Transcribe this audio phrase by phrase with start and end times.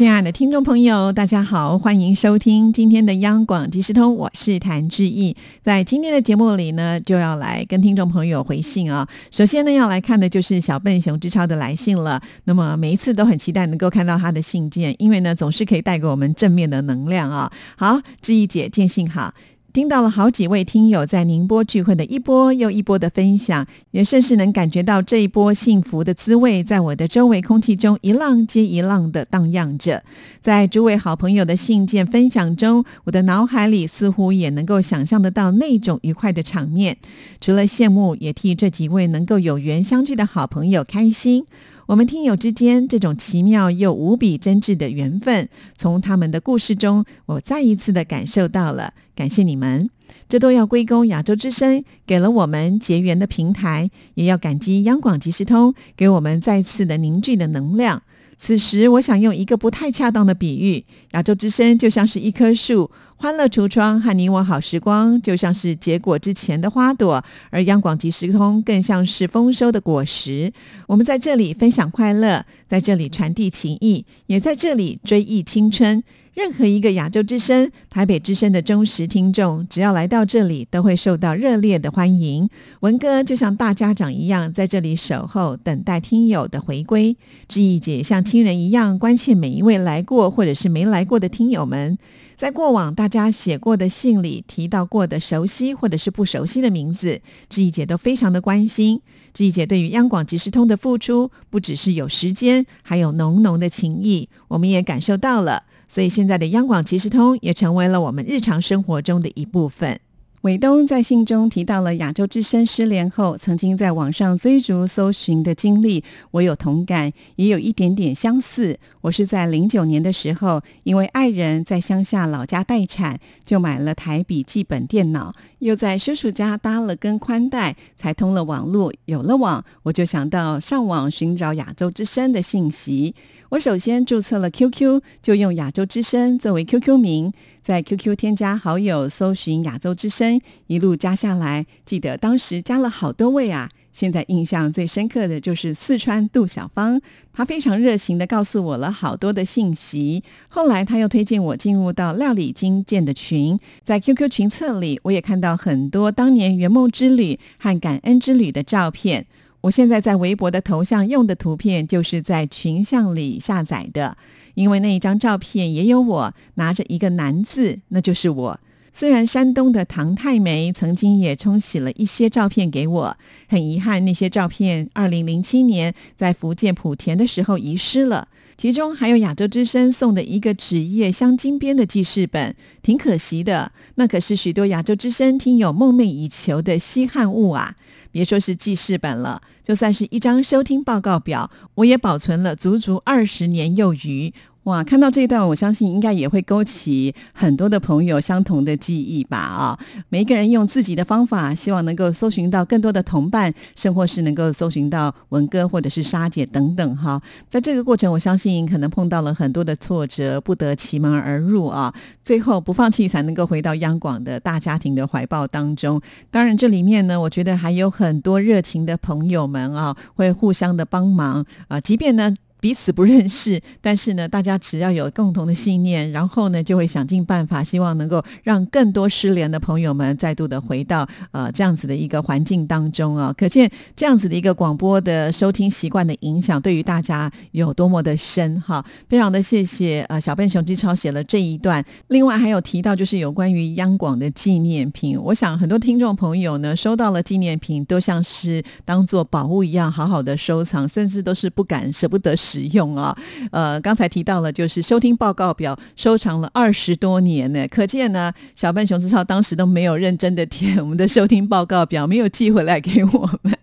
[0.00, 5.36] 亲爱的听众朋友，大家好，欢迎收听今天的央广即时通，我是谭志毅。
[5.62, 9.06] 在今天的节目里呢，就要来跟听众朋友回信啊。
[9.30, 12.18] 首先呢，要来看的就是小笨熊之超的来信了。
[12.44, 17.52] 那么每一次都很期待能够看到他的信件，因为呢，总是可以带给我们正面的能量啊。
[17.76, 19.34] 好，志毅姐见信好。
[19.72, 30.02] 听到了好几位听友在宁波聚会的一波又一波的分享，也甚是能感觉到这一波幸福的滋味，在我的周围空气中一浪接一浪的荡漾着。
[30.40, 36.96] 在诸位好朋友的信件分享中，我的脑海里似乎也能够想象得到那种愉快的场面。
[37.40, 41.46] 除了羡慕，也替这几位能够有缘相聚的好朋友开心。
[41.90, 48.94] 我们听友之间这种奇妙又无比真挚的缘分，从他们的故事中，我再一次的感受到了。
[49.16, 49.90] 感谢你们，
[50.28, 58.04] 这都要归功亚洲之声给了我们结缘的平台，也要感激央广即时通给我们再次的凝聚的能量。
[58.42, 70.50] 此时，我想用一个不太恰当的比喻：亚洲之声就像是一棵树，欢乐橱窗和你我好时光就像是结果之前的花朵，而央广即时通更像是丰收的果实。
[70.86, 76.02] 我们在这里分享快乐，在这里传递情谊，也在这里追忆青春。
[76.40, 82.48] 任何一个亚洲之声、台北之声的忠实听众，只要来到这里，都会受到热烈的欢迎。
[82.80, 87.14] 文哥就像大家长一样，在这里守候，等待听友的回归。
[87.46, 91.98] 志毅姐像亲人一样，关切每一位来过或者是没来过的听友们。
[92.36, 97.20] 在过往大家写过的信里提到过的熟悉或者是不熟悉的名字，
[97.50, 99.02] 志毅姐都非常的关心。
[99.34, 105.64] 志毅姐对于央广即时通的付出，不只是有时间，还有浓浓的情谊，我们也感受到了。
[105.92, 109.98] 所以现在的央广即时通也成为了我们日常生活中的一部分。
[110.42, 118.78] 伟东在信中提到了亚洲之声失联后，曾经在网上追逐搜寻的经历，我有同感，也有一点点相似。
[119.02, 128.90] 我是在零九年的时候，因为爱人在乡下老家待产，就买了台笔记本电脑，又在叔叔家搭了根宽带，才通了网络。
[129.04, 133.14] 有了网，我就想到上网寻找亚洲之声的信息。
[133.50, 137.32] 我首先注册了 QQ，就用亚洲之声作为 QQ 名，
[137.62, 143.70] 在 QQ 添加好友，搜寻亚洲之声，一路加下来，记得当时加了好多位啊。
[143.92, 147.00] 现在印象最深刻的就是四川杜小芳，
[147.32, 150.22] 她非常热情的告诉我了好多的信息。
[150.48, 159.26] 后来她又推荐我进入到料理精建的群，在 QQ 群册里，我也看到很多当年圆梦之旅和感恩之旅的照片。
[159.62, 164.16] 我现在在微博的头像用的图片，就是在群像里下载的，
[164.54, 168.60] 因为那一张照片也有我拿着一个男字，那就是我。
[168.92, 173.16] 虽然山东的唐太梅曾经也冲洗了一些照片给我，
[173.48, 178.26] 很遗憾那些照片二零零七年在福建莆田的时候遗失了，
[178.58, 183.70] 其中还有亚洲之声送的一个纸页镶金边的记事本，挺可惜的。
[183.94, 187.76] 那可是许多亚洲之声听友梦寐以求的稀罕物啊！
[188.10, 194.32] 别说是记事本了，就算是一张收听报告表，我也保存了足足二十年有余。
[194.64, 199.38] 哇，看到这一段，我相信应该也会勾起很多的朋友相同的记忆吧？
[199.38, 199.78] 啊，
[200.10, 207.20] 每一个人用自己的方法，希望能够搜寻到更多的同伴，甚或是能够搜寻到文哥或者是沙姐等等哈。
[207.48, 211.92] 在这个过程，我相信可能碰到了很多的挫折，不得其门而入啊。
[212.22, 215.98] 最后不放弃，才能够回到央广的大家庭的怀抱当中。
[216.30, 222.34] 当然，这里面呢，我觉得还有很多热情的朋友们啊，会互相的帮忙啊，即便呢。
[222.60, 233.32] 彼此不认识，但是呢，大家只要有共同的信念，然后呢，就会想尽办法，希望能够让更多失联的朋友们再度的回到呃这样子的一个环境当中啊。
[233.38, 238.84] 可见这样子的一个广播的收听习惯的影响，对于大家有多么的深哈。
[239.08, 252.36] 非常的谢谢呃小笨熊之超写了这一段，另外还有提到就是有关于央广的纪念品，我想很多听众朋友呢收到了纪念品，都像是当做宝物一样好好的收藏，甚至都是不敢舍不得。
[252.50, 253.16] 使用啊，
[253.52, 263.56] 呃，刚才提到了，就是收听报告表收藏了二十多年呢，可见呢，小笨熊之超当时都没有认真的填我们的收听报告表，没有寄回来给我们。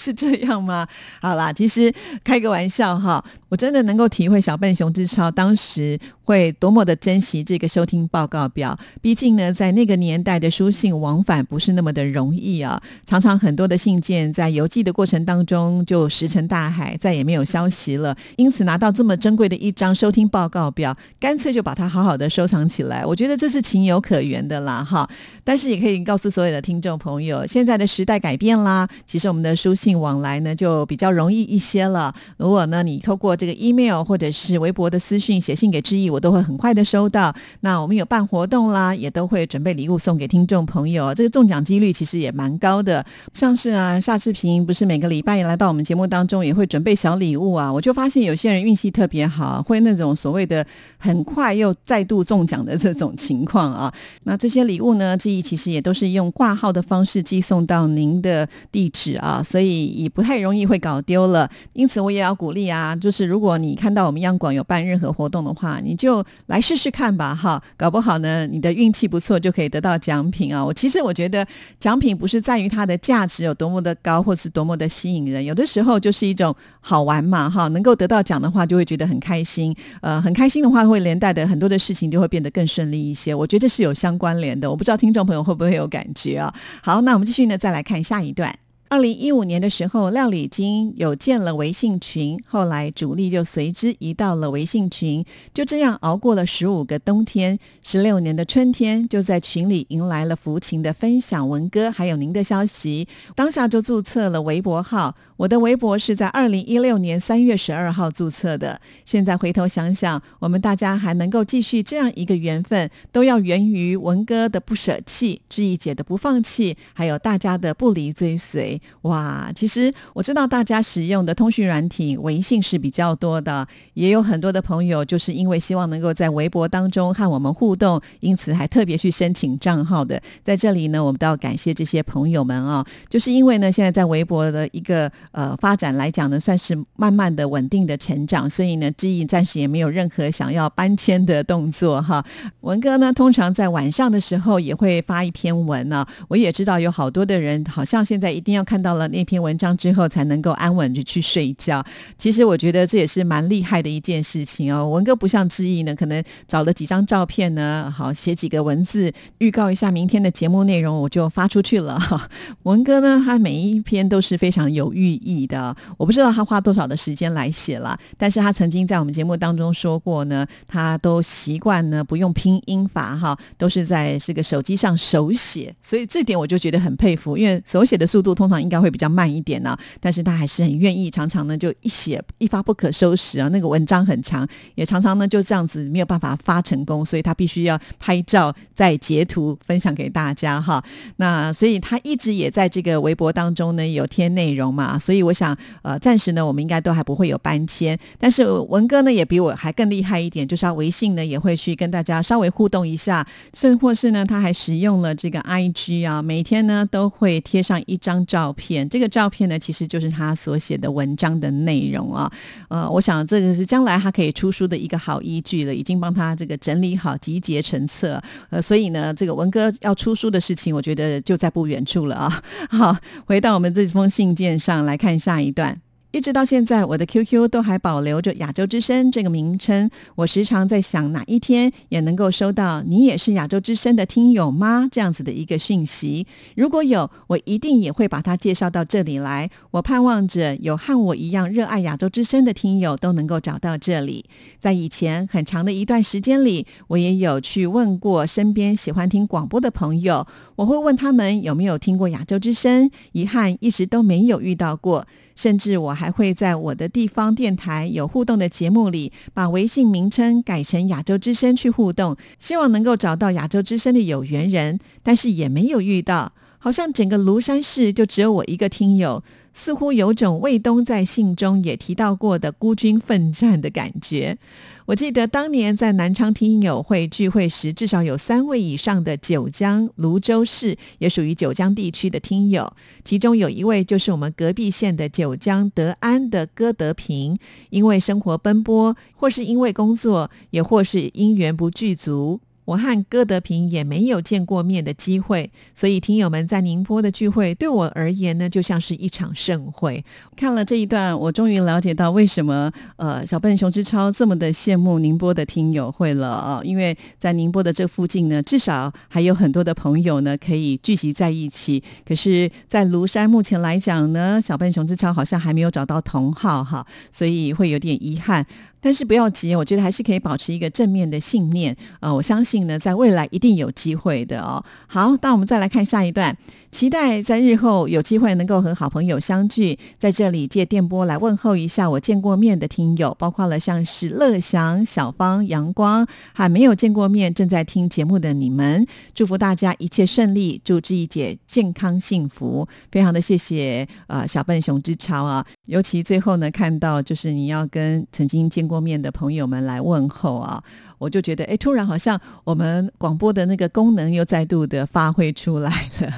[0.00, 0.86] 是这样吗？
[1.20, 1.92] 好啦，其实
[2.24, 8.78] 开个玩笑哈，我真的能够体会小笨熊之超当时会多么的珍惜这个收听报告表。
[9.02, 18.16] 毕竟呢，在那个年代的书信往返不是那么的容易啊，常常很多的信件在邮寄的过程当中就石沉大海，再也没有消息了。
[18.36, 23.04] 因此拿到这么珍贵的一张收听报告表，干脆就把它好好的收藏起来。
[23.04, 25.08] 我觉得这是情有可原的啦，哈。
[25.44, 32.14] 但是也可以告诉所有的听众朋友，现在的时代改变啦，其实我们的书信往来呢就比较容易一些了。
[32.36, 37.34] 如果呢你透过这个 email 或者是微博的私讯写信给志毅，我都会很快的收到。
[37.60, 43.04] 那我们有办活动啦，也都会准备礼物送给听众朋友，这个中奖几率其实也蛮高的。
[43.32, 50.66] 像是啊夏志平不是每个礼拜也来到我们节目当中，也会准备小礼物啊，我就发现有些人运气特别好，会那种所谓的
[50.98, 53.92] 很快又再度中奖的这种情况啊。
[54.24, 61.50] 那这些礼物呢，志毅其实也都是用挂号的方式寄送到您的地址啊，所以也不太容易会搞丢了。
[61.72, 70.64] 因此我也要鼓励啊，就是如果你看到我们央广有办任何活动的话，你就来试试看吧，哈，搞不好呢，你的运气不错就可以得到奖品啊。
[70.64, 71.46] 我其实我觉得
[71.78, 83.34] 奖品不是在于它的价值有多么的高，或是多么的吸引人，有的时候就是一种好玩嘛，哈，能够得到奖的话就会觉得很开心，呃，很开心的话会连带的很多的事情就会变得更顺利一些。
[83.34, 86.52] 我觉得这是有相关联的，我不知道听众朋友会不会有感觉啊？
[86.82, 88.54] 好，那我们继续呢，再来看下一段。
[88.90, 103.06] 二零一五年的时候，料理经有建了微信群，后来主力就随之移到了微信群，就这样熬过了十五个冬天，十六年的春天，就在群里迎来了福琴的分享文哥还有您的消息，
[103.36, 105.14] 当下就注册了微博号。
[105.36, 108.78] 我的微博是在二零一六年三月十二号注册的。
[109.06, 118.79] 现在回头想想，我们大家还能够继续这样一个缘分，都要源于文哥的不舍弃，志毅姐的不放弃，还有大家的不离追随。
[119.02, 130.20] 哇，其实我知道大家使用的通讯软体微信是比较多的，也有很多的朋友就是因为希望能够在微博当中和我们互动，因此还特别去申请账号的。
[130.42, 135.10] 在这里呢，我们都要感谢这些朋友们啊，就是因为呢，现在在微博的一个。
[135.32, 142.24] 呃，发展来讲呢，算是慢慢的稳定的成长，所以呢，志毅暂时也没有任何想要搬迁的动作哈。
[142.62, 146.04] 文哥呢，通常在晚上的时候也会发一篇文呢。
[146.28, 151.84] 我也知道有好多的人，好像现在一定要看到了那篇文章之后，才能够安稳的去睡觉。
[152.16, 154.88] 其实我觉得这也是蛮厉害的一件事情哦。
[154.88, 161.98] 文哥不像志毅呢，可能找了几张照片呢，好写几个文字，预告一下明天的节目内容，我就发出去了。
[162.64, 165.10] 文哥呢，他每一篇都是非常有寓。
[165.10, 190.82] 意的，我不知道他花多少的时间来写了，但是他曾经在我们节目当中说过呢，他都习惯呢不用拼音法哈，都是在这个手机上手写，所以这点我就觉得很佩服，因为手写的速度通常应该会比较慢一点呢，但是他还是很愿意，常常呢就一写一发不可收拾啊，那个文章很长，也常常呢就这样子没有办法发成功，所以他必须要拍照再截图分享给大家哈，
[191.16, 194.98] 那所以他一直也在这个微博当中呢有贴内容嘛。
[194.98, 197.98] 所以我想，呃，暂时呢，我们应该都还不会有搬迁。
[198.18, 208.88] 但是文哥呢，也比我还更厉害一点，就是他微信呢也会去跟大家稍微互动一下，甚或是呢，他还使用了这个 I G 啊，每天呢都会贴上一张照照片。
[208.88, 212.30] 这个照片呢，其实就是他所写的文章的内容啊。
[212.68, 218.22] 呃，我想这个是将来他可以出书的一个好依据了，已经帮他这个整理好、集结成册。
[218.50, 222.42] 呃，所以呢，这个文哥要出书的事情，我觉得就在不远处了啊。
[222.70, 225.00] 好，回到我们这封信件上来。
[225.00, 225.80] 看下一段。
[226.12, 229.88] 一直到现在，我的 QQ 都还保留着“亚洲之声”这个名称。
[230.16, 236.26] 我时常在想，哪一天也能够收到“你也是亚洲之声的听友吗”这样子的一个讯息。
[236.56, 239.48] 如果有，我一定也会把它介绍到这里来。
[239.70, 244.24] 我盼望着有和我一样热爱亚洲之声的听友都能够找到这里。
[244.58, 250.26] 在以前很长的一段时间里，我也有去问过身边喜欢听广播的朋友，
[250.56, 252.90] 我会问他们有没有听过亚洲之声。
[253.12, 255.06] 遗憾，一直都没有遇到过。
[255.40, 269.24] 甚至我还会在我的地方电台有互动的节目里，把微信名称改成亚洲之声去互动，希望能够找到亚洲之声的有缘人，但是也没有遇到，好像整个庐山市就只有我一个听友。
[269.52, 274.38] 似乎有种魏东在信中也提到过的孤军奋战的感觉。
[274.86, 282.72] 我记得当年在南昌听友会聚会时，至少有三位以上的九江、泸州市也属于九江地区的听友，
[283.04, 287.38] 其中有一位就是我们隔壁县的九江德安的戈德平。
[287.70, 292.40] 因为生活奔波，或是因为工作，也或是因缘不具足。
[292.70, 300.04] 我和歌德平也没有见过面的机会，所以听友们在宁波的聚会对我而言呢，就像是一场盛会。
[300.36, 311.82] 看了这一段，我终于了解到为什么呃小笨熊之超这么的羡慕宁波的听友会了啊，因为在宁波的这附近呢，至少还有很多的朋友呢可以聚集在一起。
[312.06, 318.46] 可是，在庐山目前来讲呢，小笨熊之超好像还没有找到同好哈，所以会有点遗憾。
[318.80, 322.14] 但是不要急，我觉得还是可以保持一个正面的信念呃！
[322.14, 324.64] 我相信呢，在未来一定有机会的哦。
[324.86, 326.36] 好，那我们再来看下一段，
[326.70, 342.66] 期待在日后有机会能够和好朋友相聚，在这里借电波来问候一下我见过面的听友，包括了像是乐祥、小芳、阳光，还没有见过面正在听节目的你们，祝福大家一切顺利，祝志怡姐健康幸福。
[342.90, 348.70] 非常的谢谢啊，小笨熊之超啊，尤其最后呢，看到就是你要跟曾经见。
[348.70, 350.62] 过面的朋友们来问候啊。
[350.98, 356.12] 我就觉得，哎，突然好像我们广播的那个功能又再度的发挥出来了。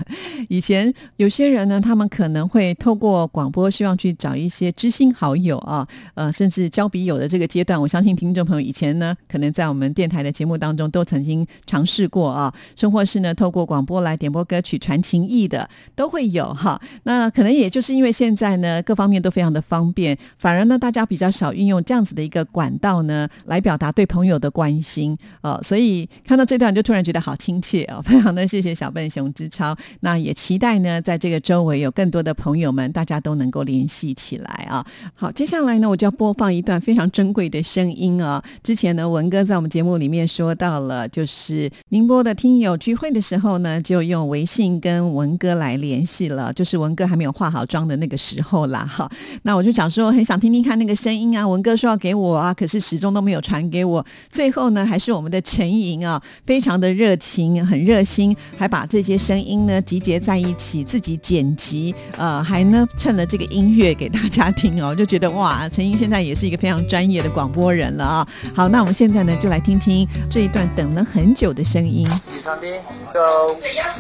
[0.48, 16.80] 以前有些人呢，他们可能会透过广播，希望去找一些知心好友啊，呃，甚至交笔友的这个阶段，我相信听众朋友以前呢，可能在我们电台的节目当中都曾经尝试过啊，甚或是呢，透过广播来点播歌曲、传情意的都会有哈。
[17.04, 24.72] 那可能也就是因为现在呢，各方面都非常的方便，反而呢，大家比较少运用这样子的一个管道呢，来表达对朋友的关。
[24.82, 29.76] 心哦，所以看到这段就突然觉得好亲切哦， 非常的谢谢小笨熊之超。
[30.00, 34.84] 那也期待呢，在这个周围有更多的朋友们，大家都能够联系起来啊。
[35.14, 38.42] 好，接下来呢，我就要播放一段非常珍贵的声音啊。
[38.62, 48.84] 之前呢，文哥在我们节目里面说到了，就是宁波的听友聚会的时候呢，就用微信跟文哥来联系了，就是文哥还没有化好妆的那个时候啦。
[48.84, 49.06] 哈，
[49.42, 51.46] 那我就想说，很想听听看那个声音啊。
[51.46, 54.04] 文哥说要给我啊，可是始终都没有传给我。
[54.28, 54.72] 最后。
[54.72, 68.26] 呢，还是我们的陈莹啊，非常的热情，很热心，还把这些声音呢集结在一起，自己剪辑，呃，还呢趁了这个音乐给大家听哦，就觉得哇，陈英现在也是一个非常专业的广播人了啊。
[68.54, 72.08] 好，那我们现在呢就来听听这一段等了很久的声音。
[72.32, 72.80] 李长斌，
[73.12, 73.20] 呃，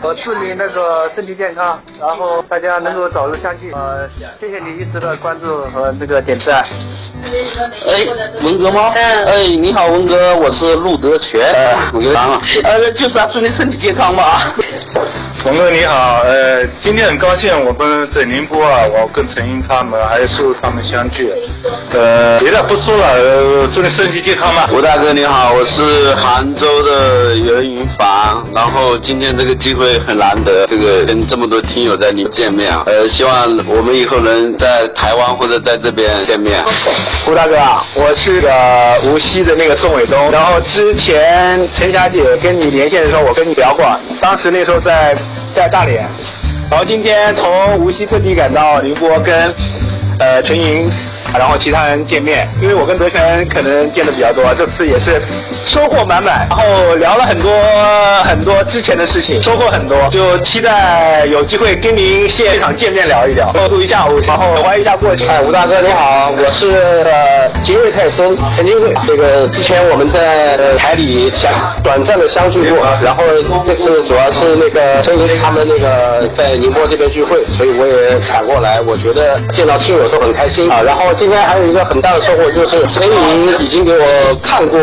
[0.00, 3.72] 我祝你那个身体健康，然后大家能够早日相聚。
[3.72, 4.08] 呃，
[4.40, 6.64] 谢谢你一直的关注和这个点赞。
[7.24, 8.90] 哎，文哥吗？
[8.94, 10.52] 哎，你好，文哥，我。
[10.52, 11.40] 是陆德全，
[11.94, 14.52] 我有啊，呃，就是啊，祝你身体健康嘛。
[15.42, 21.32] 冯哥你好，呃，今天很高兴我们在宁波啊，我跟陈英他们还有叔叔他们相聚，
[21.92, 24.68] 呃，别的不说了，呃，祝你身体健康吧。
[24.72, 36.62] 吴大哥你好，我是杭州的袁云凡，然后今天这个机会很难得，这个跟这么多听友在你见面啊，呃，希望我们以后能在台湾或者在这边见面。
[37.26, 38.50] 吴大哥啊，我是个
[39.04, 43.84] 无锡的那个宋伟东，然后之前陈霞姐跟你连线的时候，我跟你聊过，
[44.20, 45.16] 当时那时候在。
[45.54, 46.08] 在大连，
[46.70, 49.54] 然后今天从无锡特地赶到宁波跟
[50.18, 50.90] 呃陈莹。
[51.38, 55.20] 然后其他人见面，因为我跟德全可能见的比较多，这次也是
[55.66, 56.46] 收获满满。
[56.50, 57.50] 然后聊了很多
[58.24, 65.26] 很多之前的事情，收获很多，就期待有机会跟您现场见面聊一聊，共度一下午，然后怀一下过去。
[65.26, 66.70] 哎，吴大哥你好，我是
[67.04, 68.92] 呃杰瑞泰森陈金瑞。
[69.06, 71.50] 这个之前我们在台里相
[71.82, 73.24] 短暂的相聚过，然后
[73.66, 78.80] 这次主要是那个陈莹他们那个在宁波这边聚会，所以我也赶过来。
[78.80, 81.02] 我觉得见到亲友都很开心啊，然后。
[81.22, 84.76] 今天还有一个很大的收获，就是陈莹已经给我看过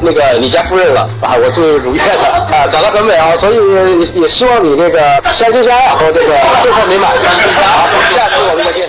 [0.00, 4.98] 那个《你家夫人》了啊，我终于如愿了啊，长得很美啊，所以也希望你那个
[5.32, 7.12] 相亲相爱和这个幸福美满。
[7.12, 8.88] 好，下次我们再见。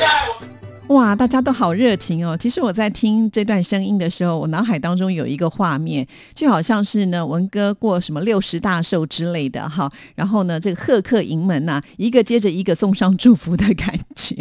[0.89, 2.37] 哇，大家都好热情哦！
[2.37, 9.91] 其实我在听这段声音的时候，我脑海当中有一个画面，就好像是呢文哥过什么六十大寿之类的哈。
[10.13, 14.35] 然后呢，这个贺客迎门呐，一个接着一个送上祝福的感觉。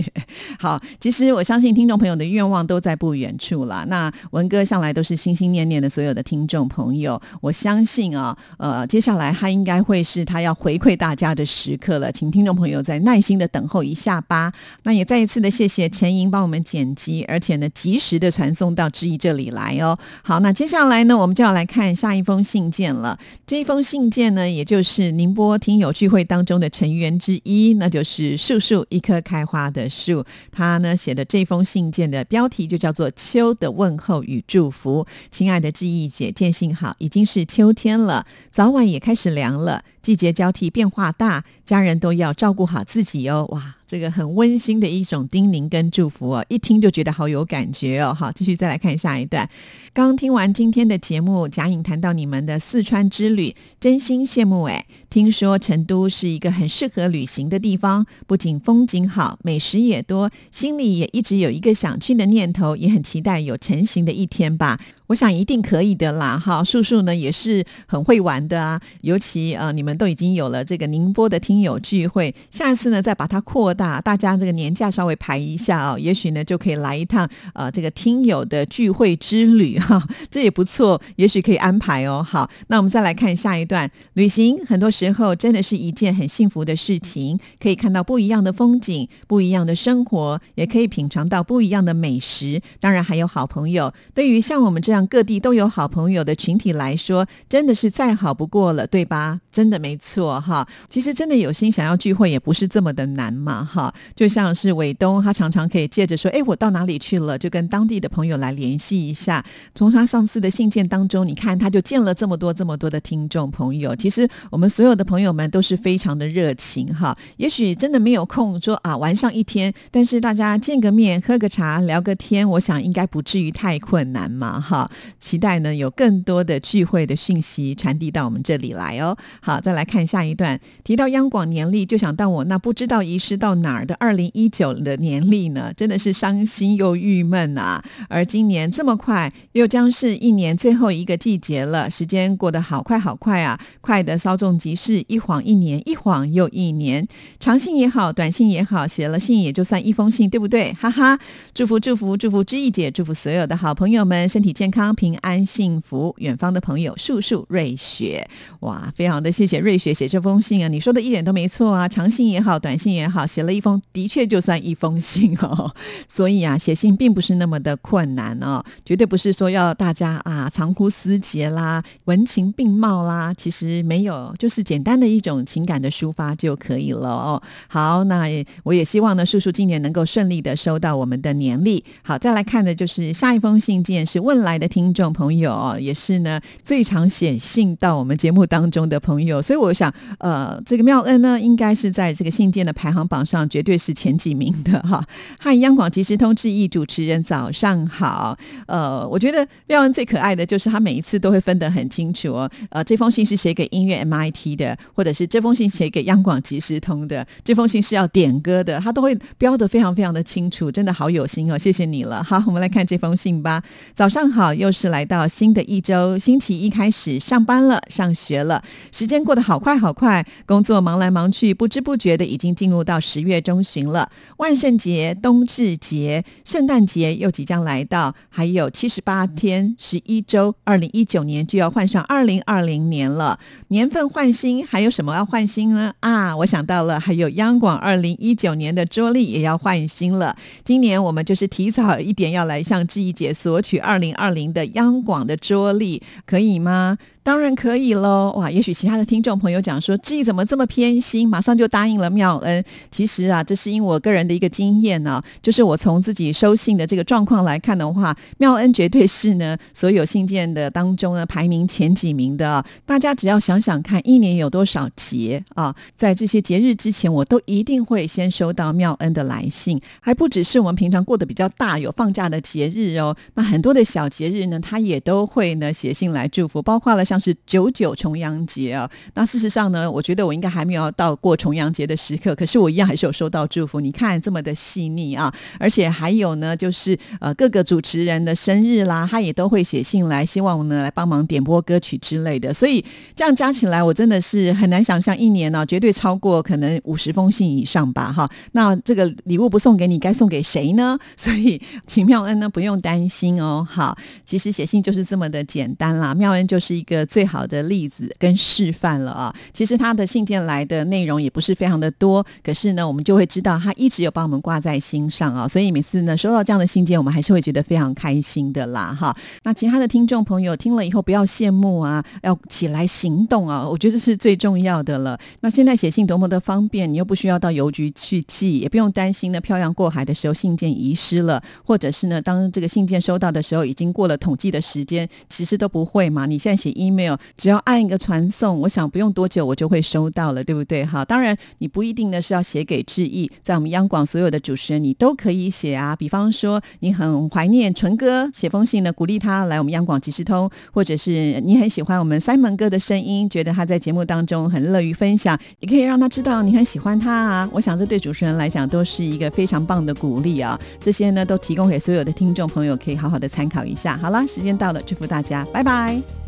[0.59, 3.87] 好，其实我相信听众朋友的愿望都在不远处啦。
[3.89, 14.53] 那文哥向来都是心心念念的所有的听众朋友，我相信啊，呃，接下来他应该会是他要回馈大家的时刻了，请听众朋友再耐心的等候一下吧。
[14.83, 16.34] 那也再一次的谢谢陈莹。
[16.35, 19.97] 帮我们剪辑，而且呢，及时的传送到志毅这里来哦。
[20.25, 23.17] 好，那接下来呢，我们就要来看下一封信件了。
[23.47, 30.25] 这一封信件呢，也就是宁波听友聚会当中的成员之一，那就是树树一棵开花的树。
[30.51, 35.05] 他呢写的这封信件的标题就叫做《秋的问候与祝福》。
[35.31, 43.47] 亲爱的志毅姐，见信好，已经是秋天了，早晚也开始凉了，季节交替变化大，家人都要照顾好自己哦。
[43.51, 43.77] 哇！
[43.95, 48.13] 这个很温馨的一种叮咛跟祝福哦，一听就觉得好有感觉哦。
[48.13, 49.49] 好，继续再来看下一段。
[49.93, 54.85] 刚听完今天的节目，贾颖谈到你们的四川之旅，真心羡慕哎。
[55.09, 64.77] 听说成都是一个很适合旅行的地方，不仅风景好，美食也多，心里也一直有一个想去的念头，也很期待有成行的一天吧。
[65.09, 82.23] 我想一定可以的啦，哈，素素呢也是很会玩的啊，尤其呃你们都已经有了这个宁波的听友聚会，下次呢再把它扩大，大家这个年假稍微排一下啊，也许呢就可以来一趟呃这个听友的聚会之旅哈， 这也不错，也许可以安排哦。
[82.27, 93.93] 好，那我们再来看下一段，旅行很多时候真的是一件很幸福的事情，可以看到不一样的风景，不一样的生活，也可以品尝到不一样的美食，当然还有好朋友。
[94.15, 99.41] 对于像我们这让各地都有好朋友的群体来说，真的是再好不过了，对吧？
[99.51, 100.65] 真的没错哈。
[100.89, 103.93] 其实真的有心想要聚会，也不是这么的难嘛哈。
[104.15, 109.45] 就像是伟东，他常常可以借着说：“哎，我到哪里去了？”就跟当地的朋友来联系一下。
[109.75, 113.97] 从他上次的信件当中，你看他就见了这么多这么多的听众朋友。
[113.97, 117.17] 其实我们所有的朋友们都是非常的热情哈。
[117.37, 124.84] 也许真的没有空说啊玩上一天，但是大家见个面、喝个茶、聊个天，我想应该不至于太困难嘛哈。
[125.19, 129.17] 期待呢，有更多的聚会的讯息传递到我们这里来哦。
[129.41, 137.83] 好，再来看下一段，提到央广年历，就想到我那不知道遗失到哪儿的二零一九的年历呢，真的是伤心又郁闷啊。
[138.09, 147.07] 而今年这么快，又将是一年最后一个季节了，时间过得好快好快啊，快的稍纵即逝，一晃一年，一晃又一年。
[147.41, 150.73] 长信也好，短信也好，写了信也就算一封信，对不对？
[150.75, 151.19] 哈哈，
[151.55, 154.74] 祝福祝福祝福知意姐，祝福所有的好朋友们身体健康。
[154.75, 158.29] 康平安幸福，远方的朋友树树瑞雪，
[158.59, 160.67] 哇，非常的谢谢瑞雪写这封信啊！
[160.67, 165.73] 你说的一点都没错啊，长信也好，短信也好，写了一封的确就算一封信哦。
[166.11, 177.41] 所以啊，写信并不是那么的困难哦，绝对不是说要大家啊长呼思竭啦、文情并茂啦，其实没有，就是简单的一种情感的抒发就可以了哦。
[177.69, 178.25] 好，那
[178.65, 181.85] 我也希望呢，叔叔今年能够顺利的收到我们的年历。
[182.03, 184.64] 好，再来看的就是下一封信件是问来的。
[184.69, 195.05] 听众朋友也是呢最常写信到我们节目当中的朋友，所以我想，呃，这个妙恩呢，应该是在这个信件的排行榜上绝对是前几名的哈。
[195.39, 212.25] 嗨，央广即时通致意主持人早上好，呃，我觉得妙恩最可爱的就是他每一次都会分得很清楚哦，呃，这封信是写给音乐 MIT 的，或者是这封信写给央广即时通的，这封信是要点歌的，他都会标得非常非常的清楚，真的好有心哦，谢谢你了。
[212.25, 213.63] 好，我们来看这封信吧。
[213.93, 214.54] 早上好。
[214.55, 218.63] 又是来到新的一周，星期一开始上班了，上学了，
[218.93, 224.11] 时间过得好快好快，工作忙来忙去，不知不觉的已经进入到十月中旬了。
[224.37, 233.39] 万圣节、冬至节、圣诞节又即将来到，还有七十八天、十一周，二零一九年就要换上二零二零年了。
[233.69, 235.93] 年份换新，还有什么要换新呢？
[236.01, 240.37] 啊，我想到了，还有央广二零一九年的桌历也要换新了。
[240.65, 244.44] 今年我们就是提早一点要来向志毅姐索取二零二零。
[244.53, 246.99] 的央广的桌历可以吗？
[247.25, 248.35] 当然可以喽！
[248.37, 252.63] 哇，也许其他的听众朋友讲说，志毅怎么这么偏心，马上就答应了妙恩。
[252.91, 262.63] 其实啊，这是因为我个人的一个经验呢，就是我从自己收信的这个状况来看的话，妙恩绝对是呢所有信件的当中呢排名前几名的。
[262.85, 265.75] 大家只要想想看，一年有多少节啊？
[265.97, 277.14] 在这些节日之前，我都一定会先收到妙恩的来信，还不只是我们平常过得比较大有放假的节日哦，那很多的小节日呢，他也都会呢写信来祝福，包括了像。
[277.15, 283.81] 像是九九重阳节啊，那事实上呢，我觉得我应该还没有到过重阳节的时刻，可是我一样还是有收到祝福。
[283.81, 292.53] 你看这么的细腻啊，而且还有呢，就是呃各个主持人的生日啦，他也都会写信来，希望我呢来帮忙点播歌曲之类的。
[292.53, 298.13] 所以这样加起来，我真的是很难想象一年呢，绝对超过可能五十封信以上吧。
[298.13, 300.99] 哈，那这个礼物不送给你，该送给谁呢？
[301.17, 303.65] 所以秦妙恩呢，不用担心哦。
[303.71, 306.13] 好，其实写信就是这么的简单啦。
[306.13, 309.35] 妙恩就是一个最好的例子跟示范了啊！
[309.53, 315.47] 其实他的信件来的内容也不是非常的多，可是呢，我们就会知道他一直有把我们挂在心上啊。
[315.47, 319.17] 所以每次呢收到这样的信件，我们还是会觉得非常开心的啦哈。
[319.43, 323.69] 那其他的听众朋友听了以后，不要羡慕啊，要起来行动啊！
[323.69, 325.19] 我觉得这是最重要的了。
[325.41, 336.27] 那现在写信多么的方便，你又不需要到邮局去寄，也不用担心呢漂洋过海的时候信件遗失了，或者是呢当这个信件收到的时候已经过了统计的时间，其实都不会嘛。
[336.27, 336.94] 你现在写 email。
[336.95, 340.85] email，只要按一个传送，我想不用多久我就会收到了，对不对？
[340.85, 345.97] 好，当然你不一定呢是要写给志毅，在我们央广所有的主持人，你都可以写啊。
[345.97, 357.49] 比方说你很怀念纯哥，写封信呢鼓励他来我们央广即时通，或者是你很喜欢我们 Simon 哥的声音，觉得他在节目当中很乐于分享，也可以让他知道你很喜欢他啊。
[357.53, 360.59] 我想这对主持人来讲都是一个非常棒的鼓励啊。
[360.81, 363.97] 这些呢都提供给所有的听众朋友，可以好好的参考一下。
[363.97, 366.24] 好了，时间到了，祝福大家，拜拜。